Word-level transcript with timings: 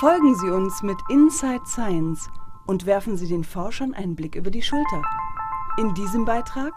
Folgen 0.00 0.34
Sie 0.34 0.50
uns 0.50 0.82
mit 0.82 0.98
Inside 1.08 1.66
Science 1.66 2.28
und 2.66 2.84
werfen 2.84 3.16
Sie 3.16 3.28
den 3.28 3.44
Forschern 3.44 3.94
einen 3.94 4.16
Blick 4.16 4.34
über 4.34 4.50
die 4.50 4.60
Schulter. 4.60 5.02
In 5.78 5.94
diesem 5.94 6.24
Beitrag 6.24 6.74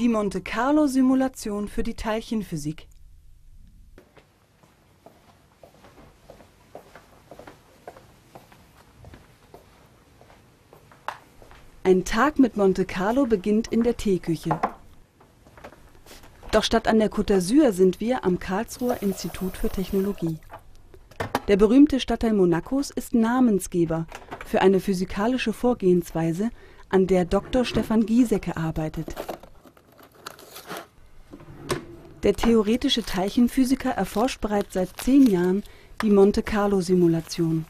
die 0.00 0.08
Monte 0.08 0.40
Carlo 0.40 0.88
Simulation 0.88 1.68
für 1.68 1.84
die 1.84 1.94
Teilchenphysik. 1.94 2.88
Ein 11.84 12.04
Tag 12.04 12.40
mit 12.40 12.56
Monte 12.56 12.84
Carlo 12.84 13.26
beginnt 13.26 13.68
in 13.68 13.84
der 13.84 13.96
Teeküche. 13.96 14.60
Doch 16.50 16.64
statt 16.64 16.88
an 16.88 16.98
der 16.98 17.12
Côte 17.12 17.36
d'Azur 17.36 17.70
sind 17.70 18.00
wir 18.00 18.24
am 18.24 18.40
Karlsruher 18.40 19.02
Institut 19.02 19.56
für 19.56 19.68
Technologie. 19.68 20.40
Der 21.46 21.58
berühmte 21.58 22.00
Stadtteil 22.00 22.32
Monacos 22.32 22.90
ist 22.90 23.12
Namensgeber 23.12 24.06
für 24.46 24.62
eine 24.62 24.80
physikalische 24.80 25.52
Vorgehensweise, 25.52 26.50
an 26.88 27.06
der 27.06 27.26
Dr. 27.26 27.66
Stefan 27.66 28.06
Giesecke 28.06 28.56
arbeitet. 28.56 29.14
Der 32.22 32.34
theoretische 32.34 33.02
Teilchenphysiker 33.02 33.90
erforscht 33.90 34.40
bereits 34.40 34.72
seit 34.72 34.88
zehn 35.00 35.26
Jahren 35.26 35.62
die 36.00 36.10
Monte-Carlo-Simulation. 36.10 37.66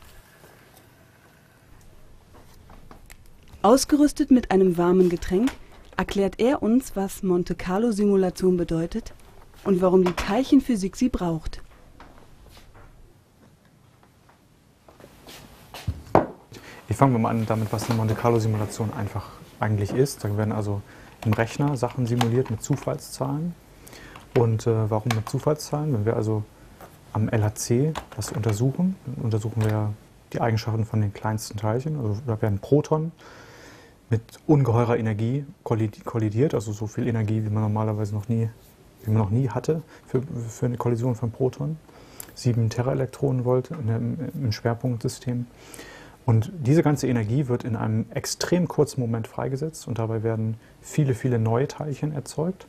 Ausgerüstet 3.63 4.31
mit 4.31 4.53
einem 4.53 4.77
warmen 4.77 5.09
Getränk 5.09 5.51
erklärt 5.97 6.39
er 6.39 6.63
uns, 6.63 6.95
was 6.95 7.25
Monte-Carlo-Simulation 7.25 8.57
bedeutet 8.57 9.15
und 9.65 9.81
warum 9.81 10.05
die 10.05 10.13
Teilchenphysik 10.13 10.95
sie 10.95 11.09
braucht. 11.09 11.61
Ich 16.95 16.99
fange 16.99 17.19
mal 17.19 17.31
an 17.31 17.45
damit, 17.45 17.73
was 17.73 17.91
eine 17.91 17.99
Monte 17.99 18.15
Carlo-Simulation 18.15 18.93
einfach 18.93 19.25
eigentlich 19.59 19.93
ist. 19.93 20.23
Da 20.23 20.37
werden 20.37 20.53
also 20.53 20.81
im 21.25 21.33
Rechner 21.33 21.77
Sachen 21.77 22.07
simuliert 22.07 22.53
mit 22.53 22.63
Zufallszahlen. 22.63 23.53
Und 24.39 24.69
äh, 24.69 24.89
warum 24.89 25.09
mit 25.13 25.29
Zufallszahlen? 25.29 25.93
Wenn 25.93 26.07
wir 26.07 26.15
also 26.15 26.45
am 27.13 27.29
LHC 27.29 27.95
was 28.15 28.31
untersuchen, 28.31 28.95
dann 29.07 29.25
untersuchen 29.25 29.65
wir 29.65 29.93
die 30.33 30.41
Eigenschaften 30.41 30.85
von 30.85 31.01
den 31.01 31.13
kleinsten 31.13 31.59
Teilchen. 31.59 31.99
Also 31.99 32.19
da 32.29 32.41
werden 32.41 32.61
Protonen 32.61 33.11
mit 34.09 34.23
ungeheurer 34.47 34.97
Energie 34.97 35.45
kollidiert, 35.65 36.55
also 36.55 36.71
so 36.71 36.87
viel 36.87 37.09
Energie, 37.09 37.45
wie 37.45 37.51
man 37.51 37.65
normalerweise 37.65 38.15
noch 38.15 38.29
nie, 38.29 38.51
wie 39.03 39.11
man 39.11 39.19
noch 39.19 39.31
nie 39.31 39.49
hatte 39.49 39.83
für, 40.07 40.23
für 40.49 40.67
eine 40.67 40.77
Kollision 40.77 41.17
von 41.17 41.33
Protonen. 41.33 41.77
7 42.37 42.71
Teraelektronenvolt 42.71 43.71
im 43.73 44.53
Schwerpunktsystem. 44.53 45.47
Und 46.27 46.51
diese 46.59 46.83
ganze 46.83 47.07
Energie 47.07 47.49
wird 47.49 47.65
in 47.65 47.77
einem 47.77 48.07
extrem 48.11 48.67
kurzen 48.67 49.01
Moment 49.01 49.29
freigesetzt 49.29 49.87
und 49.87 49.99
dabei 49.99 50.23
werden 50.23 50.57
viele, 50.81 51.15
viele 51.15 51.39
neue 51.39 51.69
Teilchen 51.69 52.13
erzeugt. 52.13 52.67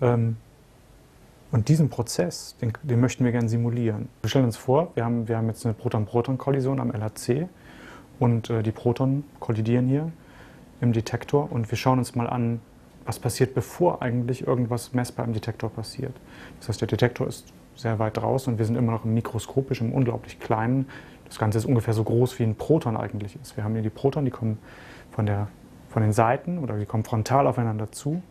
Ähm, 0.00 0.36
und 1.52 1.68
diesen 1.68 1.88
Prozess, 1.88 2.56
den, 2.60 2.72
den 2.82 3.00
möchten 3.00 3.24
wir 3.24 3.32
gerne 3.32 3.48
simulieren. 3.48 4.08
Wir 4.22 4.30
stellen 4.30 4.46
uns 4.46 4.56
vor, 4.56 4.90
wir 4.94 5.04
haben, 5.04 5.28
wir 5.28 5.36
haben 5.36 5.46
jetzt 5.46 5.64
eine 5.64 5.74
Proton-Proton-Kollision 5.74 6.80
am 6.80 6.90
LHC 6.90 7.48
und 8.18 8.50
äh, 8.50 8.62
die 8.62 8.72
Protonen 8.72 9.24
kollidieren 9.40 9.86
hier 9.86 10.10
im 10.80 10.92
Detektor 10.92 11.52
und 11.52 11.70
wir 11.70 11.76
schauen 11.78 11.98
uns 11.98 12.14
mal 12.14 12.28
an, 12.28 12.60
was 13.04 13.18
passiert, 13.18 13.54
bevor 13.54 14.02
eigentlich 14.02 14.46
irgendwas 14.46 14.94
messbar 14.94 15.26
im 15.26 15.32
Detektor 15.32 15.70
passiert. 15.70 16.14
Das 16.58 16.70
heißt, 16.70 16.80
der 16.80 16.88
Detektor 16.88 17.26
ist 17.28 17.46
sehr 17.76 17.98
weit 17.98 18.16
draußen 18.16 18.52
und 18.52 18.58
wir 18.58 18.66
sind 18.66 18.76
immer 18.76 18.92
noch 18.92 19.04
im 19.04 19.14
mikroskopisch, 19.14 19.80
im 19.80 19.92
unglaublich 19.92 20.40
kleinen. 20.40 20.86
Das 21.26 21.38
Ganze 21.38 21.58
ist 21.58 21.64
ungefähr 21.64 21.94
so 21.94 22.04
groß, 22.04 22.38
wie 22.38 22.44
ein 22.44 22.54
Proton 22.54 22.96
eigentlich 22.96 23.38
ist. 23.40 23.56
Wir 23.56 23.64
haben 23.64 23.72
hier 23.72 23.82
die 23.82 23.90
Protonen, 23.90 24.24
die 24.24 24.30
kommen 24.30 24.58
von, 25.10 25.26
der, 25.26 25.48
von 25.88 26.02
den 26.02 26.12
Seiten 26.12 26.58
oder 26.58 26.76
die 26.78 26.86
kommen 26.86 27.04
frontal 27.04 27.46
aufeinander 27.46 27.90
zu. 27.92 28.22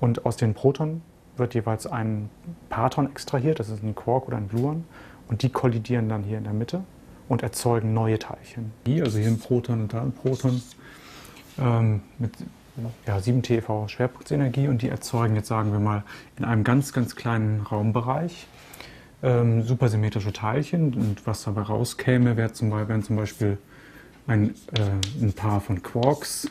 Und 0.00 0.26
aus 0.26 0.36
den 0.36 0.54
Protonen 0.54 1.02
wird 1.36 1.54
jeweils 1.54 1.86
ein 1.86 2.30
Parton 2.68 3.06
extrahiert, 3.06 3.60
das 3.60 3.68
ist 3.68 3.82
ein 3.82 3.94
Quark 3.94 4.28
oder 4.28 4.36
ein 4.36 4.48
Gluon. 4.48 4.84
Und 5.28 5.42
die 5.42 5.50
kollidieren 5.50 6.08
dann 6.08 6.22
hier 6.22 6.38
in 6.38 6.44
der 6.44 6.52
Mitte 6.52 6.82
und 7.28 7.42
erzeugen 7.42 7.92
neue 7.92 8.18
Teilchen. 8.18 8.72
Hier, 8.86 9.04
also 9.04 9.18
hier 9.18 9.28
ein 9.28 9.38
Proton 9.38 9.82
und 9.82 9.92
da 9.92 10.02
ein 10.02 10.12
Proton 10.12 10.62
ähm, 11.58 12.00
mit 12.18 12.32
ja, 13.06 13.20
7 13.20 13.42
TeV 13.42 13.88
Schwerpunktenergie 13.88 14.68
und 14.68 14.82
die 14.82 14.88
erzeugen 14.88 15.34
jetzt, 15.36 15.48
sagen 15.48 15.72
wir 15.72 15.80
mal, 15.80 16.04
in 16.36 16.44
einem 16.44 16.64
ganz, 16.64 16.92
ganz 16.92 17.16
kleinen 17.16 17.62
Raumbereich 17.62 18.46
ähm, 19.22 19.62
supersymmetrische 19.62 20.32
Teilchen 20.32 20.94
und 20.94 21.26
was 21.26 21.42
dabei 21.42 21.62
rauskäme, 21.62 22.36
wäre 22.36 22.52
zum, 22.52 22.70
wären 22.70 23.02
zum 23.02 23.16
Beispiel 23.16 23.58
ein, 24.26 24.50
äh, 24.74 25.22
ein 25.22 25.32
Paar 25.32 25.60
von 25.60 25.82
Quarks 25.82 26.48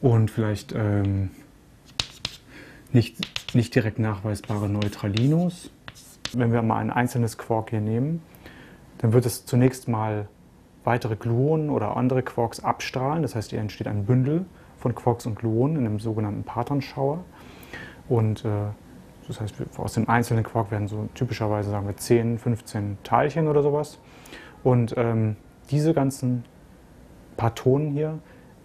und 0.00 0.30
vielleicht 0.30 0.72
ähm, 0.76 1.30
nicht, 2.92 3.54
nicht 3.54 3.74
direkt 3.74 3.98
nachweisbare 3.98 4.68
Neutralinos. 4.68 5.70
Wenn 6.32 6.52
wir 6.52 6.62
mal 6.62 6.78
ein 6.78 6.90
einzelnes 6.90 7.38
Quark 7.38 7.70
hier 7.70 7.80
nehmen, 7.80 8.22
dann 8.98 9.12
wird 9.12 9.26
es 9.26 9.46
zunächst 9.46 9.88
mal 9.88 10.28
weitere 10.84 11.16
Gluonen 11.16 11.70
oder 11.70 11.96
andere 11.96 12.22
Quarks 12.22 12.60
abstrahlen. 12.60 13.22
Das 13.22 13.34
heißt, 13.34 13.50
hier 13.50 13.60
entsteht 13.60 13.86
ein 13.86 14.04
Bündel 14.04 14.44
von 14.78 14.94
Quarks 14.94 15.26
und 15.26 15.36
Gluonen 15.36 15.76
in 15.76 15.86
einem 15.86 15.98
sogenannten 15.98 16.44
Parternschauer. 16.44 17.24
Und 18.08 18.44
äh, 18.44 18.48
das 19.28 19.40
heißt, 19.40 19.54
aus 19.76 19.94
dem 19.94 20.08
einzelnen 20.08 20.44
Quark 20.44 20.70
werden 20.70 20.88
so 20.88 21.08
typischerweise, 21.14 21.70
sagen 21.70 21.86
wir, 21.86 21.96
10, 21.96 22.38
15 22.38 22.98
Teilchen 23.02 23.48
oder 23.48 23.62
sowas. 23.62 23.98
Und 24.62 24.94
ähm, 24.96 25.36
diese 25.70 25.94
ganzen 25.94 26.44
Partonen 27.36 27.90
hier 27.92 28.18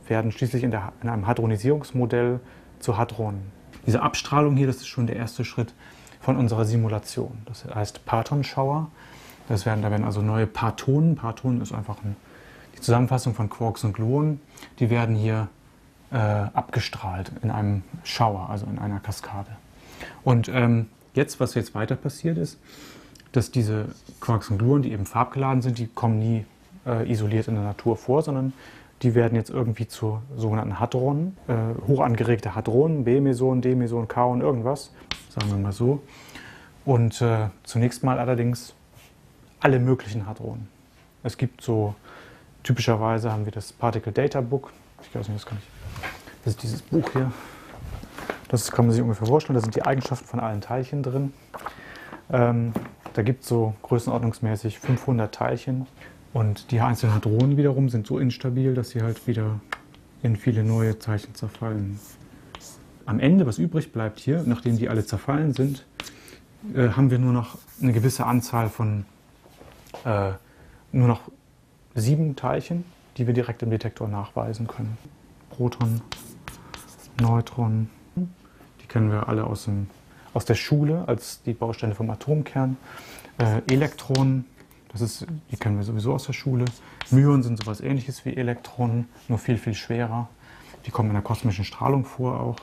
werden 0.07 0.31
schließlich 0.31 0.63
in, 0.63 0.71
der, 0.71 0.93
in 1.01 1.09
einem 1.09 1.27
Hadronisierungsmodell 1.27 2.39
zu 2.79 2.97
Hadronen. 2.97 3.51
Diese 3.85 4.01
Abstrahlung 4.01 4.55
hier, 4.55 4.67
das 4.67 4.77
ist 4.77 4.87
schon 4.87 5.07
der 5.07 5.15
erste 5.15 5.45
Schritt 5.45 5.73
von 6.19 6.37
unserer 6.37 6.65
Simulation. 6.65 7.39
Das 7.45 7.65
heißt 7.65 8.05
Partonschauer. 8.05 8.89
Das 9.47 9.65
werden, 9.65 9.81
da 9.81 9.89
werden 9.89 10.03
also 10.03 10.21
neue 10.21 10.45
Partonen, 10.45 11.15
Partonen 11.15 11.61
ist 11.61 11.73
einfach 11.73 11.97
ein, 12.03 12.15
die 12.75 12.81
Zusammenfassung 12.81 13.33
von 13.33 13.49
Quarks 13.49 13.83
und 13.83 13.93
Gluonen, 13.93 14.41
die 14.77 14.91
werden 14.91 15.15
hier 15.15 15.47
äh, 16.11 16.17
abgestrahlt 16.17 17.31
in 17.41 17.49
einem 17.49 17.83
Schauer, 18.03 18.49
also 18.49 18.67
in 18.67 18.77
einer 18.77 18.99
Kaskade. 18.99 19.49
Und 20.23 20.49
ähm, 20.49 20.87
jetzt, 21.13 21.39
was 21.39 21.53
jetzt 21.55 21.75
weiter 21.75 21.95
passiert 21.95 22.37
ist, 22.37 22.59
dass 23.31 23.51
diese 23.51 23.85
Quarks 24.21 24.49
und 24.49 24.57
Gluonen, 24.57 24.83
die 24.83 24.91
eben 24.91 25.05
farbgeladen 25.05 25.61
sind, 25.61 25.77
die 25.77 25.87
kommen 25.87 26.19
nie 26.19 26.45
äh, 26.85 27.09
isoliert 27.11 27.47
in 27.47 27.55
der 27.55 27.63
Natur 27.63 27.95
vor, 27.95 28.21
sondern 28.21 28.53
die 29.01 29.15
werden 29.15 29.35
jetzt 29.35 29.49
irgendwie 29.49 29.87
zu 29.87 30.21
sogenannten 30.35 30.79
Hadronen, 30.79 31.37
äh, 31.47 31.55
hoch 31.87 32.01
angeregte 32.01 32.55
Hadronen, 32.55 33.05
B-Meson, 33.05 33.61
D-Meson, 33.61 34.07
K-On, 34.07 34.41
irgendwas, 34.41 34.91
sagen 35.29 35.49
wir 35.51 35.57
mal 35.57 35.71
so. 35.71 36.01
Und 36.85 37.21
äh, 37.21 37.49
zunächst 37.63 38.03
mal 38.03 38.19
allerdings 38.19 38.73
alle 39.59 39.79
möglichen 39.79 40.25
Hadronen. 40.25 40.67
Es 41.23 41.37
gibt 41.37 41.61
so, 41.61 41.95
typischerweise 42.63 43.31
haben 43.31 43.45
wir 43.45 43.51
das 43.51 43.71
Particle 43.71 44.11
Data 44.11 44.41
Book. 44.41 44.71
Ich 45.01 45.13
weiß 45.13 45.27
nicht, 45.27 45.39
das 45.41 45.45
kann 45.45 45.57
ich. 45.59 45.65
Das 46.43 46.53
ist 46.53 46.63
dieses 46.63 46.81
Buch 46.81 47.09
hier. 47.11 47.31
Das 48.49 48.71
kann 48.71 48.85
man 48.85 48.93
sich 48.93 49.01
ungefähr 49.01 49.27
vorstellen. 49.27 49.55
Da 49.55 49.61
sind 49.61 49.75
die 49.75 49.83
Eigenschaften 49.83 50.27
von 50.27 50.39
allen 50.39 50.59
Teilchen 50.59 51.03
drin. 51.03 51.33
Ähm, 52.31 52.73
da 53.13 53.21
gibt 53.21 53.43
es 53.43 53.49
so 53.49 53.75
größenordnungsmäßig 53.83 54.79
500 54.79 55.33
Teilchen. 55.33 55.87
Und 56.33 56.71
die 56.71 56.81
einzelnen 56.81 57.15
Hadronen 57.15 57.57
wiederum 57.57 57.89
sind 57.89 58.05
so 58.05 58.19
instabil, 58.19 58.73
dass 58.73 58.89
sie 58.89 59.01
halt 59.01 59.25
wieder 59.27 59.59
in 60.21 60.35
viele 60.35 60.63
neue 60.63 60.97
Teilchen 60.99 61.33
zerfallen. 61.35 61.99
Am 63.05 63.19
Ende, 63.19 63.45
was 63.45 63.57
übrig 63.57 63.91
bleibt 63.91 64.19
hier, 64.19 64.43
nachdem 64.45 64.77
die 64.77 64.89
alle 64.89 65.05
zerfallen 65.05 65.53
sind, 65.53 65.85
äh, 66.75 66.89
haben 66.89 67.11
wir 67.11 67.19
nur 67.19 67.33
noch 67.33 67.57
eine 67.81 67.93
gewisse 67.93 68.25
Anzahl 68.25 68.69
von 68.69 69.05
äh, 70.05 70.31
nur 70.91 71.07
noch 71.07 71.21
sieben 71.93 72.35
Teilchen, 72.35 72.83
die 73.17 73.27
wir 73.27 73.33
direkt 73.33 73.61
im 73.61 73.69
Detektor 73.69 74.07
nachweisen 74.07 74.67
können. 74.67 74.97
Proton, 75.49 76.01
Neutron, 77.19 77.89
kennen 78.89 79.11
wir 79.11 79.29
alle 79.29 79.45
aus, 79.45 79.65
dem, 79.65 79.87
aus 80.33 80.45
der 80.45 80.55
Schule 80.55 81.07
als 81.07 81.41
die 81.43 81.53
Bausteine 81.53 81.95
vom 81.95 82.09
Atomkern. 82.09 82.77
Äh, 83.37 83.61
Elektronen, 83.71 84.45
das 84.91 85.01
ist, 85.01 85.25
die 85.51 85.55
kennen 85.55 85.77
wir 85.77 85.83
sowieso 85.83 86.13
aus 86.13 86.25
der 86.25 86.33
Schule. 86.33 86.65
Myonen 87.11 87.43
sind 87.43 87.57
sowas 87.57 87.79
ähnliches 87.79 88.25
wie 88.25 88.35
Elektronen, 88.35 89.07
nur 89.27 89.37
viel, 89.37 89.57
viel 89.57 89.75
schwerer. 89.75 90.27
Die 90.85 90.91
kommen 90.91 91.09
in 91.09 91.15
der 91.15 91.23
kosmischen 91.23 91.63
Strahlung 91.63 92.05
vor 92.05 92.39
auch. 92.39 92.57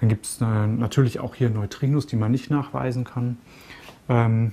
Dann 0.00 0.08
gibt 0.08 0.26
es 0.26 0.40
äh, 0.40 0.66
natürlich 0.66 1.20
auch 1.20 1.34
hier 1.34 1.48
Neutrinos, 1.48 2.06
die 2.06 2.16
man 2.16 2.32
nicht 2.32 2.50
nachweisen 2.50 3.04
kann. 3.04 3.38
Ähm, 4.08 4.52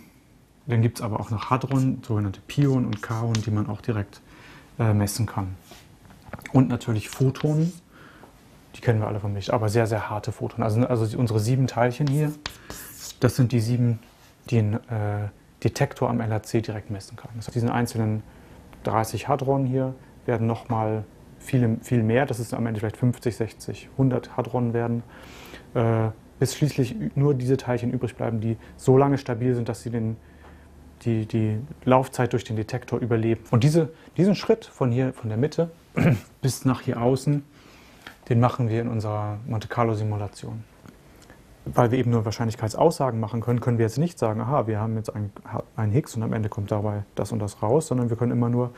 dann 0.67 0.83
gibt 0.83 0.99
es 0.99 1.03
aber 1.03 1.19
auch 1.19 1.31
noch 1.31 1.49
Hadron, 1.49 2.03
sogenannte 2.05 2.41
Pion 2.47 2.85
und 2.85 3.01
Kaon, 3.01 3.33
die 3.33 3.49
man 3.49 3.67
auch 3.67 3.81
direkt 3.81 4.21
äh, 4.77 4.93
messen 4.93 5.25
kann. 5.25 5.55
Und 6.53 6.69
natürlich 6.69 7.09
Photonen, 7.09 7.73
die 8.79 8.85
kennen 8.85 9.01
wir 9.01 9.07
alle 9.09 9.19
vom 9.19 9.35
Licht, 9.35 9.51
aber 9.51 9.67
sehr, 9.67 9.87
sehr 9.87 10.09
harte 10.09 10.31
Photonen. 10.31 10.63
Also, 10.63 10.87
also 10.87 11.17
unsere 11.17 11.41
sieben 11.41 11.67
Teilchen 11.67 12.07
hier, 12.07 12.31
das 13.19 13.35
sind 13.35 13.51
die 13.51 13.59
sieben, 13.59 13.99
die 14.49 14.59
in, 14.59 14.73
äh, 14.75 15.27
Detektor 15.65 16.09
am 16.09 16.21
LHC 16.21 16.61
direkt 16.61 16.89
messen 16.89 17.17
kann. 17.17 17.29
Das 17.35 17.47
heißt, 17.47 17.55
diesen 17.55 17.69
einzelnen 17.69 18.23
30 18.85 19.27
Hadron 19.27 19.65
hier 19.65 19.95
werden 20.25 20.47
nochmal 20.47 21.03
viel, 21.39 21.77
viel 21.81 22.03
mehr, 22.03 22.25
das 22.25 22.39
ist 22.39 22.53
am 22.53 22.65
Ende 22.67 22.79
vielleicht 22.79 22.95
50, 22.95 23.35
60, 23.35 23.89
100 23.93 24.37
Hadron 24.37 24.73
werden, 24.73 25.03
äh, 25.73 26.07
bis 26.39 26.55
schließlich 26.55 26.95
nur 27.15 27.33
diese 27.33 27.57
Teilchen 27.57 27.91
übrig 27.91 28.15
bleiben, 28.15 28.39
die 28.39 28.55
so 28.77 28.97
lange 28.97 29.17
stabil 29.17 29.55
sind, 29.55 29.67
dass 29.67 29.83
sie 29.83 29.89
den, 29.89 30.15
die, 31.01 31.25
die 31.25 31.57
Laufzeit 31.83 32.31
durch 32.31 32.45
den 32.45 32.55
Detektor 32.55 32.99
überleben. 32.99 33.43
Und 33.51 33.65
diese, 33.65 33.89
diesen 34.15 34.35
Schritt 34.35 34.63
von 34.63 34.89
hier, 34.89 35.11
von 35.11 35.27
der 35.27 35.37
Mitte 35.37 35.69
bis 36.41 36.63
nach 36.63 36.79
hier 36.79 37.01
außen, 37.01 37.43
den 38.29 38.39
machen 38.39 38.69
wir 38.69 38.81
in 38.81 38.87
unserer 38.87 39.39
Monte 39.47 39.67
Carlo 39.67 39.95
Simulation. 39.95 40.63
Weil 41.65 41.91
wir 41.91 41.99
eben 41.99 42.11
nur 42.11 42.25
Wahrscheinlichkeitsaussagen 42.25 43.19
machen 43.19 43.41
können, 43.41 43.59
können 43.59 43.77
wir 43.77 43.85
jetzt 43.85 43.97
nicht 43.97 44.17
sagen, 44.17 44.39
aha, 44.39 44.67
wir 44.67 44.79
haben 44.79 44.95
jetzt 44.95 45.11
einen 45.13 45.91
Higgs 45.91 46.15
und 46.15 46.23
am 46.23 46.33
Ende 46.33 46.49
kommt 46.49 46.71
dabei 46.71 47.03
das 47.15 47.31
und 47.31 47.39
das 47.39 47.61
raus, 47.61 47.87
sondern 47.87 48.09
wir 48.09 48.17
können 48.17 48.31
immer 48.31 48.49
nur 48.49 48.71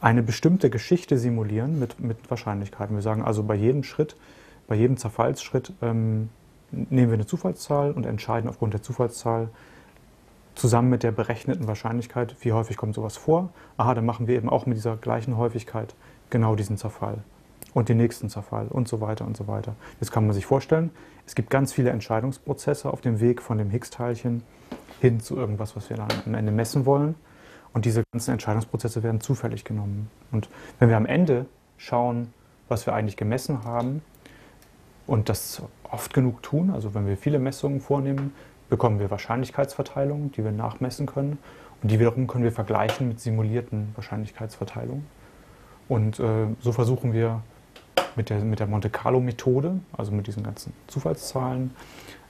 eine 0.00 0.22
bestimmte 0.22 0.70
Geschichte 0.70 1.18
simulieren 1.18 1.78
mit, 1.78 2.00
mit 2.00 2.30
Wahrscheinlichkeiten. 2.30 2.94
Wir 2.96 3.02
sagen 3.02 3.22
also 3.22 3.42
bei 3.42 3.54
jedem 3.54 3.82
Schritt, 3.82 4.16
bei 4.68 4.74
jedem 4.74 4.96
Zerfallsschritt 4.96 5.72
ähm, 5.82 6.30
nehmen 6.70 7.10
wir 7.10 7.14
eine 7.14 7.26
Zufallszahl 7.26 7.92
und 7.92 8.06
entscheiden 8.06 8.48
aufgrund 8.48 8.74
der 8.74 8.82
Zufallszahl 8.82 9.48
zusammen 10.54 10.88
mit 10.88 11.02
der 11.02 11.12
berechneten 11.12 11.66
Wahrscheinlichkeit, 11.66 12.36
wie 12.40 12.52
häufig 12.52 12.76
kommt 12.76 12.94
sowas 12.94 13.16
vor. 13.16 13.50
Aha, 13.76 13.94
dann 13.94 14.06
machen 14.06 14.26
wir 14.26 14.36
eben 14.36 14.48
auch 14.48 14.66
mit 14.66 14.76
dieser 14.76 14.96
gleichen 14.96 15.36
Häufigkeit 15.36 15.94
genau 16.30 16.56
diesen 16.56 16.76
Zerfall 16.76 17.18
und 17.76 17.90
den 17.90 17.98
nächsten 17.98 18.30
Zerfall 18.30 18.68
und 18.68 18.88
so 18.88 19.02
weiter 19.02 19.26
und 19.26 19.36
so 19.36 19.48
weiter. 19.48 19.74
Jetzt 20.00 20.10
kann 20.10 20.24
man 20.24 20.32
sich 20.32 20.46
vorstellen, 20.46 20.90
es 21.26 21.34
gibt 21.34 21.50
ganz 21.50 21.74
viele 21.74 21.90
Entscheidungsprozesse 21.90 22.90
auf 22.90 23.02
dem 23.02 23.20
Weg 23.20 23.42
von 23.42 23.58
dem 23.58 23.68
Higgs-Teilchen 23.68 24.42
hin 25.02 25.20
zu 25.20 25.36
irgendwas, 25.36 25.76
was 25.76 25.90
wir 25.90 25.98
dann 25.98 26.08
am 26.24 26.32
Ende 26.32 26.52
messen 26.52 26.86
wollen. 26.86 27.16
Und 27.74 27.84
diese 27.84 28.02
ganzen 28.12 28.30
Entscheidungsprozesse 28.30 29.02
werden 29.02 29.20
zufällig 29.20 29.64
genommen. 29.64 30.10
Und 30.32 30.48
wenn 30.78 30.88
wir 30.88 30.96
am 30.96 31.04
Ende 31.04 31.44
schauen, 31.76 32.32
was 32.70 32.86
wir 32.86 32.94
eigentlich 32.94 33.18
gemessen 33.18 33.62
haben 33.64 34.00
und 35.06 35.28
das 35.28 35.60
oft 35.82 36.14
genug 36.14 36.42
tun, 36.42 36.70
also 36.70 36.94
wenn 36.94 37.06
wir 37.06 37.18
viele 37.18 37.38
Messungen 37.38 37.82
vornehmen, 37.82 38.32
bekommen 38.70 39.00
wir 39.00 39.10
Wahrscheinlichkeitsverteilungen, 39.10 40.32
die 40.32 40.42
wir 40.42 40.52
nachmessen 40.52 41.04
können. 41.04 41.36
Und 41.82 41.90
die 41.90 42.00
wiederum 42.00 42.26
können 42.26 42.44
wir 42.44 42.52
vergleichen 42.52 43.08
mit 43.08 43.20
simulierten 43.20 43.92
Wahrscheinlichkeitsverteilungen. 43.96 45.04
Und 45.90 46.18
äh, 46.18 46.46
so 46.60 46.72
versuchen 46.72 47.12
wir 47.12 47.42
mit 48.16 48.30
der, 48.30 48.40
mit 48.40 48.60
der 48.60 48.66
Monte 48.66 48.90
Carlo-Methode, 48.90 49.80
also 49.96 50.12
mit 50.12 50.26
diesen 50.26 50.42
ganzen 50.42 50.72
Zufallszahlen, 50.86 51.70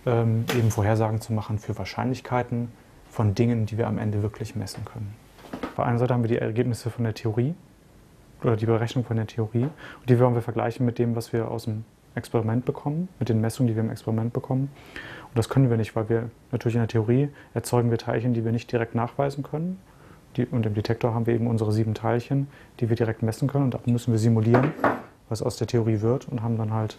ähm, 0.04 0.44
eben 0.56 0.70
Vorhersagen 0.70 1.20
zu 1.20 1.32
machen 1.32 1.58
für 1.58 1.76
Wahrscheinlichkeiten 1.78 2.68
von 3.10 3.34
Dingen, 3.34 3.66
die 3.66 3.78
wir 3.78 3.86
am 3.86 3.98
Ende 3.98 4.22
wirklich 4.22 4.56
messen 4.56 4.84
können. 4.84 5.14
Auf 5.52 5.76
der 5.76 5.86
einen 5.86 5.98
Seite 5.98 6.14
haben 6.14 6.22
wir 6.22 6.28
die 6.28 6.38
Ergebnisse 6.38 6.90
von 6.90 7.04
der 7.04 7.14
Theorie 7.14 7.54
oder 8.42 8.56
die 8.56 8.66
Berechnung 8.66 9.04
von 9.04 9.16
der 9.16 9.26
Theorie 9.26 9.64
und 9.64 10.10
die 10.10 10.18
wollen 10.18 10.34
wir 10.34 10.42
vergleichen 10.42 10.84
mit 10.84 10.98
dem, 10.98 11.16
was 11.16 11.32
wir 11.32 11.50
aus 11.50 11.64
dem 11.64 11.84
Experiment 12.14 12.64
bekommen, 12.64 13.08
mit 13.18 13.28
den 13.28 13.40
Messungen, 13.40 13.68
die 13.68 13.76
wir 13.76 13.82
im 13.82 13.90
Experiment 13.90 14.32
bekommen. 14.32 14.70
Und 15.24 15.38
das 15.38 15.48
können 15.48 15.70
wir 15.70 15.76
nicht, 15.76 15.94
weil 15.94 16.08
wir 16.08 16.30
natürlich 16.50 16.74
in 16.74 16.80
der 16.80 16.88
Theorie 16.88 17.28
erzeugen 17.54 17.90
wir 17.90 17.98
Teilchen, 17.98 18.32
die 18.32 18.44
wir 18.44 18.52
nicht 18.52 18.72
direkt 18.72 18.94
nachweisen 18.94 19.42
können. 19.42 19.78
Die, 20.36 20.46
und 20.46 20.64
im 20.66 20.74
Detektor 20.74 21.14
haben 21.14 21.26
wir 21.26 21.34
eben 21.34 21.46
unsere 21.46 21.72
sieben 21.72 21.94
Teilchen, 21.94 22.48
die 22.80 22.88
wir 22.88 22.96
direkt 22.96 23.22
messen 23.22 23.48
können. 23.48 23.64
Und 23.64 23.74
da 23.74 23.80
müssen 23.86 24.12
wir 24.12 24.18
simulieren, 24.18 24.72
was 25.28 25.43
aus 25.43 25.56
der 25.56 25.67
Theorie 25.67 26.00
wird 26.00 26.28
und 26.28 26.43
haben 26.43 26.56
dann 26.56 26.73
halt 26.73 26.96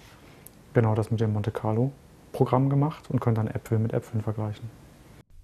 genau 0.74 0.96
das 0.96 1.12
mit 1.12 1.20
dem 1.20 1.34
Monte 1.34 1.52
Carlo 1.52 1.92
Programm 2.32 2.70
gemacht 2.70 3.10
und 3.10 3.20
können 3.20 3.36
dann 3.36 3.48
Äpfel 3.48 3.80
mit 3.80 3.94
Äpfeln 3.94 4.22
vergleichen. 4.22 4.70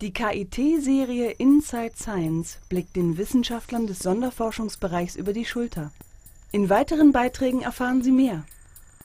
Die 0.01 0.11
KIT-Serie 0.11 1.31
Inside 1.31 1.93
Science 1.95 2.59
blickt 2.67 2.95
den 2.95 3.17
Wissenschaftlern 3.17 3.87
des 3.87 3.99
Sonderforschungsbereichs 3.99 5.15
über 5.15 5.33
die 5.33 5.45
Schulter. 5.45 5.91
In 6.51 6.69
weiteren 6.69 7.11
Beiträgen 7.11 7.61
erfahren 7.61 8.03
Sie 8.03 8.11
mehr. 8.11 8.43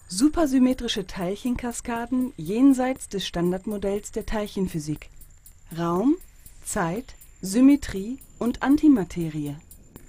Supersymmetrische 0.09 1.07
Teilchenkaskaden 1.07 2.33
jenseits 2.37 3.09
des 3.09 3.27
Standardmodells 3.27 4.11
der 4.11 4.27
Teilchenphysik. 4.27 5.11
Raum, 5.79 6.17
Zeit, 6.65 7.15
Symmetrie 7.43 8.19
und 8.39 8.63
Antimaterie. 8.63 9.55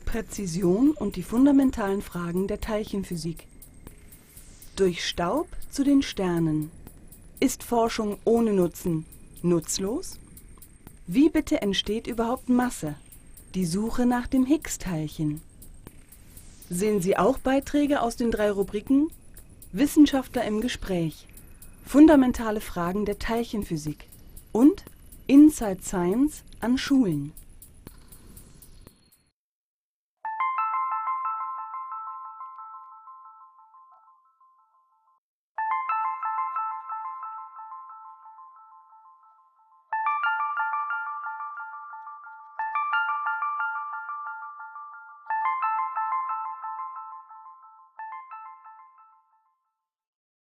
Präzision 0.05 0.91
und 0.91 1.17
die 1.17 1.23
fundamentalen 1.23 2.01
Fragen 2.01 2.47
der 2.47 2.61
Teilchenphysik. 2.61 3.48
Durch 4.79 5.05
Staub 5.05 5.49
zu 5.69 5.83
den 5.83 6.01
Sternen. 6.01 6.71
Ist 7.41 7.63
Forschung 7.63 8.17
ohne 8.23 8.53
Nutzen 8.53 9.05
nutzlos? 9.41 10.17
Wie 11.05 11.27
bitte 11.27 11.61
entsteht 11.61 12.07
überhaupt 12.07 12.47
Masse? 12.47 12.95
Die 13.55 13.65
Suche 13.65 14.05
nach 14.05 14.27
dem 14.27 14.45
Higgs-Teilchen. 14.45 15.41
Sehen 16.69 17.01
Sie 17.01 17.17
auch 17.17 17.39
Beiträge 17.39 18.01
aus 18.01 18.15
den 18.15 18.31
drei 18.31 18.49
Rubriken 18.51 19.09
Wissenschaftler 19.73 20.45
im 20.45 20.61
Gespräch, 20.61 21.27
fundamentale 21.85 22.61
Fragen 22.61 23.03
der 23.03 23.19
Teilchenphysik 23.19 24.07
und 24.53 24.85
Inside 25.27 25.81
Science 25.83 26.45
an 26.61 26.77
Schulen. 26.77 27.33